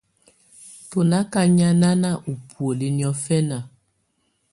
[0.89, 3.57] Tú nà ká nyànáná ú búwǝ́ niɔ́fɛna.